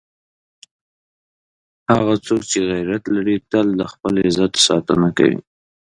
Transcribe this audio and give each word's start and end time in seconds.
هغه 1.91 2.15
څوک 2.25 2.41
چې 2.51 2.59
غیرت 2.69 3.03
لري، 3.15 3.35
تل 3.51 3.67
د 3.79 3.81
خپل 3.91 4.13
عزت 4.25 4.53
ساتنه 4.67 5.09
کوي. 5.17 5.39